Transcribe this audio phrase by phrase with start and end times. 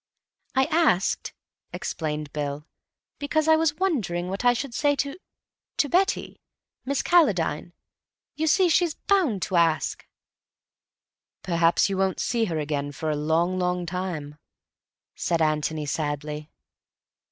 [0.55, 1.31] "I asked,"
[1.71, 2.65] explained Bill,
[3.19, 6.41] "because I was wondering what I should say to—to Betty.
[6.85, 7.73] Miss Calladine.
[8.35, 10.07] You see, she's bound to ask."
[11.43, 14.39] "Perhaps you won't see her again for a long, long time,"
[15.13, 16.49] said Antony sadly.